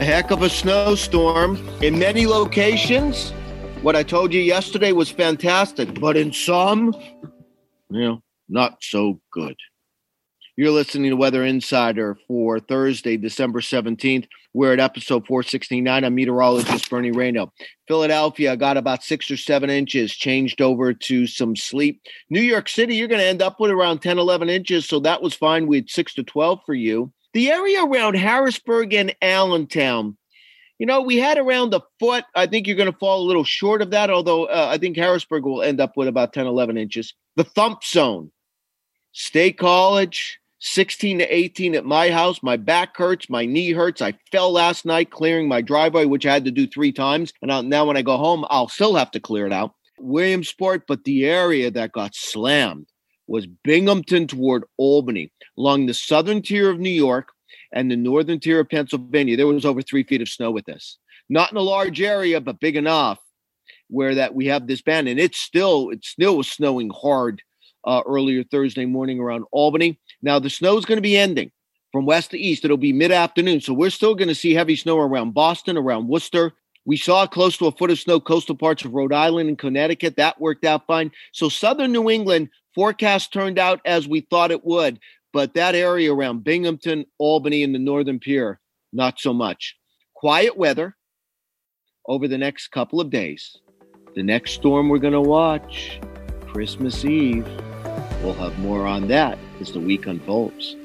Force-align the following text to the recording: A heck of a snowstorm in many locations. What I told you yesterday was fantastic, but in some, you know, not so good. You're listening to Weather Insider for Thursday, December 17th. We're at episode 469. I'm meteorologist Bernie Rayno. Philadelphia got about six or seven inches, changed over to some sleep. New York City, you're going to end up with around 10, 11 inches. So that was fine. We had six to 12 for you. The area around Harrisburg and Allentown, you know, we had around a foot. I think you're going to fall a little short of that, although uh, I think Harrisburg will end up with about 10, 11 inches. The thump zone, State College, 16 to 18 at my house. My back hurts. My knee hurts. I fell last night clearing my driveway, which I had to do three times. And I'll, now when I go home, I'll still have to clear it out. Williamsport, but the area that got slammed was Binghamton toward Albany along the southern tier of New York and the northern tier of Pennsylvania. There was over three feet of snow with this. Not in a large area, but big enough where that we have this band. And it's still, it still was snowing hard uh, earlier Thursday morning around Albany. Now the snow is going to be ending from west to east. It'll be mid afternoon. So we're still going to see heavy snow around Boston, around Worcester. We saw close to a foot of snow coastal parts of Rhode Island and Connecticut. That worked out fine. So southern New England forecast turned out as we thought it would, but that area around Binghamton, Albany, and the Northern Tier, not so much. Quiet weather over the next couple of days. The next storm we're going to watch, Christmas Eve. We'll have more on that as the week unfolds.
A 0.00 0.04
heck 0.04 0.30
of 0.30 0.40
a 0.40 0.48
snowstorm 0.48 1.58
in 1.82 1.98
many 1.98 2.26
locations. 2.26 3.32
What 3.82 3.94
I 3.96 4.02
told 4.02 4.32
you 4.32 4.40
yesterday 4.40 4.92
was 4.92 5.10
fantastic, 5.10 6.00
but 6.00 6.16
in 6.16 6.32
some, 6.32 6.94
you 7.90 8.00
know, 8.00 8.22
not 8.48 8.78
so 8.80 9.20
good. 9.30 9.56
You're 10.56 10.70
listening 10.70 11.10
to 11.10 11.16
Weather 11.16 11.44
Insider 11.44 12.16
for 12.26 12.60
Thursday, 12.60 13.18
December 13.18 13.60
17th. 13.60 14.26
We're 14.54 14.72
at 14.72 14.80
episode 14.80 15.26
469. 15.26 16.02
I'm 16.02 16.14
meteorologist 16.14 16.88
Bernie 16.88 17.12
Rayno. 17.12 17.50
Philadelphia 17.86 18.56
got 18.56 18.78
about 18.78 19.04
six 19.04 19.30
or 19.30 19.36
seven 19.36 19.68
inches, 19.68 20.14
changed 20.16 20.62
over 20.62 20.94
to 20.94 21.26
some 21.26 21.54
sleep. 21.54 22.00
New 22.30 22.40
York 22.40 22.70
City, 22.70 22.96
you're 22.96 23.06
going 23.06 23.20
to 23.20 23.26
end 23.26 23.42
up 23.42 23.60
with 23.60 23.70
around 23.70 23.98
10, 23.98 24.18
11 24.18 24.48
inches. 24.48 24.88
So 24.88 24.98
that 25.00 25.20
was 25.20 25.34
fine. 25.34 25.66
We 25.66 25.76
had 25.76 25.90
six 25.90 26.14
to 26.14 26.22
12 26.22 26.60
for 26.64 26.74
you. 26.74 27.12
The 27.32 27.50
area 27.50 27.84
around 27.84 28.14
Harrisburg 28.14 28.92
and 28.92 29.14
Allentown, 29.22 30.16
you 30.78 30.86
know, 30.86 31.00
we 31.00 31.18
had 31.18 31.38
around 31.38 31.74
a 31.74 31.82
foot. 32.00 32.24
I 32.34 32.46
think 32.46 32.66
you're 32.66 32.76
going 32.76 32.90
to 32.90 32.98
fall 32.98 33.22
a 33.22 33.26
little 33.26 33.44
short 33.44 33.82
of 33.82 33.90
that, 33.90 34.10
although 34.10 34.46
uh, 34.46 34.68
I 34.70 34.78
think 34.78 34.96
Harrisburg 34.96 35.44
will 35.44 35.62
end 35.62 35.80
up 35.80 35.96
with 35.96 36.08
about 36.08 36.32
10, 36.32 36.46
11 36.46 36.76
inches. 36.76 37.14
The 37.36 37.44
thump 37.44 37.84
zone, 37.84 38.32
State 39.12 39.58
College, 39.58 40.40
16 40.60 41.18
to 41.18 41.34
18 41.34 41.74
at 41.74 41.84
my 41.84 42.10
house. 42.10 42.42
My 42.42 42.56
back 42.56 42.96
hurts. 42.96 43.30
My 43.30 43.46
knee 43.46 43.72
hurts. 43.72 44.02
I 44.02 44.14
fell 44.30 44.52
last 44.52 44.84
night 44.84 45.10
clearing 45.10 45.48
my 45.48 45.60
driveway, 45.62 46.04
which 46.04 46.26
I 46.26 46.32
had 46.32 46.44
to 46.44 46.50
do 46.50 46.66
three 46.66 46.92
times. 46.92 47.32
And 47.42 47.52
I'll, 47.52 47.62
now 47.62 47.86
when 47.86 47.96
I 47.96 48.02
go 48.02 48.16
home, 48.16 48.44
I'll 48.50 48.68
still 48.68 48.94
have 48.96 49.10
to 49.12 49.20
clear 49.20 49.46
it 49.46 49.52
out. 49.52 49.74
Williamsport, 49.98 50.86
but 50.86 51.04
the 51.04 51.26
area 51.26 51.70
that 51.70 51.92
got 51.92 52.14
slammed 52.14 52.89
was 53.30 53.46
Binghamton 53.46 54.26
toward 54.26 54.64
Albany 54.76 55.30
along 55.56 55.86
the 55.86 55.94
southern 55.94 56.42
tier 56.42 56.68
of 56.68 56.80
New 56.80 56.90
York 56.90 57.28
and 57.72 57.90
the 57.90 57.96
northern 57.96 58.40
tier 58.40 58.60
of 58.60 58.68
Pennsylvania. 58.68 59.36
There 59.36 59.46
was 59.46 59.64
over 59.64 59.82
three 59.82 60.02
feet 60.02 60.20
of 60.20 60.28
snow 60.28 60.50
with 60.50 60.66
this. 60.66 60.98
Not 61.28 61.52
in 61.52 61.56
a 61.56 61.62
large 61.62 62.00
area, 62.00 62.40
but 62.40 62.58
big 62.58 62.74
enough 62.74 63.18
where 63.88 64.16
that 64.16 64.34
we 64.34 64.46
have 64.46 64.66
this 64.66 64.82
band. 64.82 65.08
And 65.08 65.20
it's 65.20 65.38
still, 65.38 65.90
it 65.90 66.04
still 66.04 66.36
was 66.36 66.50
snowing 66.50 66.90
hard 66.90 67.40
uh, 67.84 68.02
earlier 68.04 68.42
Thursday 68.42 68.84
morning 68.84 69.20
around 69.20 69.44
Albany. 69.52 70.00
Now 70.22 70.40
the 70.40 70.50
snow 70.50 70.76
is 70.76 70.84
going 70.84 70.98
to 70.98 71.02
be 71.02 71.16
ending 71.16 71.52
from 71.92 72.06
west 72.06 72.32
to 72.32 72.38
east. 72.38 72.64
It'll 72.64 72.76
be 72.76 72.92
mid 72.92 73.12
afternoon. 73.12 73.60
So 73.60 73.72
we're 73.72 73.90
still 73.90 74.16
going 74.16 74.28
to 74.28 74.34
see 74.34 74.54
heavy 74.54 74.74
snow 74.74 74.98
around 74.98 75.34
Boston, 75.34 75.76
around 75.76 76.08
Worcester. 76.08 76.52
We 76.84 76.96
saw 76.96 77.26
close 77.26 77.56
to 77.58 77.66
a 77.66 77.72
foot 77.72 77.90
of 77.90 77.98
snow 77.98 78.18
coastal 78.18 78.56
parts 78.56 78.84
of 78.84 78.92
Rhode 78.92 79.12
Island 79.12 79.48
and 79.48 79.58
Connecticut. 79.58 80.16
That 80.16 80.40
worked 80.40 80.64
out 80.64 80.86
fine. 80.86 81.12
So 81.32 81.48
southern 81.48 81.92
New 81.92 82.10
England 82.10 82.48
forecast 82.74 83.32
turned 83.32 83.58
out 83.58 83.80
as 83.84 84.08
we 84.08 84.20
thought 84.20 84.50
it 84.50 84.64
would, 84.64 84.98
but 85.32 85.54
that 85.54 85.74
area 85.74 86.12
around 86.12 86.44
Binghamton, 86.44 87.04
Albany, 87.18 87.62
and 87.62 87.74
the 87.74 87.78
Northern 87.78 88.20
Tier, 88.20 88.60
not 88.92 89.20
so 89.20 89.32
much. 89.32 89.76
Quiet 90.14 90.56
weather 90.56 90.96
over 92.06 92.28
the 92.28 92.38
next 92.38 92.68
couple 92.68 93.00
of 93.00 93.10
days. 93.10 93.56
The 94.14 94.22
next 94.22 94.52
storm 94.52 94.88
we're 94.88 94.98
going 94.98 95.12
to 95.12 95.20
watch, 95.20 96.00
Christmas 96.46 97.04
Eve. 97.04 97.46
We'll 98.22 98.34
have 98.34 98.58
more 98.58 98.86
on 98.86 99.08
that 99.08 99.38
as 99.60 99.72
the 99.72 99.80
week 99.80 100.06
unfolds. 100.06 100.76